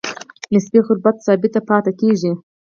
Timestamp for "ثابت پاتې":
1.25-1.91